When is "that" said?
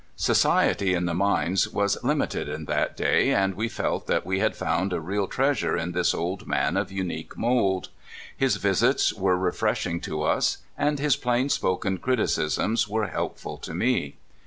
2.65-2.97, 4.07-4.25